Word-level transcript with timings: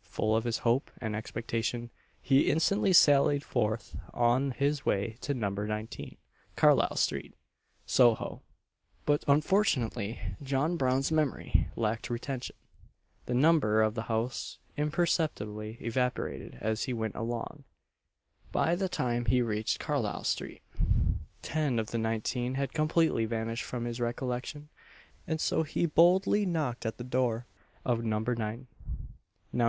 Full 0.00 0.34
of 0.34 0.44
this 0.44 0.60
hope 0.64 0.90
and 0.98 1.14
expectation, 1.14 1.90
he 2.22 2.48
instantly 2.50 2.94
sallied 2.94 3.44
forth 3.44 3.94
on 4.14 4.52
his 4.52 4.86
way 4.86 5.18
to 5.20 5.34
No. 5.34 5.50
19, 5.50 6.16
Carlisle 6.56 6.96
street, 6.96 7.34
Soho; 7.84 8.40
but, 9.04 9.22
unfortunately, 9.28 10.18
John 10.42 10.78
Brown's 10.78 11.12
memory 11.12 11.68
"lacked 11.76 12.08
retention" 12.08 12.56
the 13.26 13.34
number 13.34 13.82
of 13.82 13.94
the 13.94 14.04
house 14.04 14.58
imperceptibly 14.74 15.76
evaporated 15.82 16.56
as 16.62 16.84
he 16.84 16.94
went 16.94 17.14
along 17.14 17.64
by 18.52 18.74
the 18.74 18.88
time 18.88 19.26
he 19.26 19.42
reached 19.42 19.80
Carlisle 19.80 20.24
street, 20.24 20.62
ten 21.42 21.78
of 21.78 21.88
the 21.88 21.98
nineteen 21.98 22.54
had 22.54 22.72
completely 22.72 23.26
vanished 23.26 23.64
from 23.64 23.84
his 23.84 24.00
recollection, 24.00 24.70
and 25.26 25.42
so 25.42 25.62
he 25.62 25.84
boldly 25.84 26.46
knocked 26.46 26.86
at 26.86 26.96
the 26.96 27.04
door 27.04 27.44
of 27.84 28.02
No. 28.02 28.18
9. 28.20 28.34
Now 28.72 28.78
No. 29.52 29.62